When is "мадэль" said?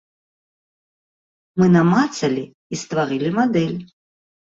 3.41-3.81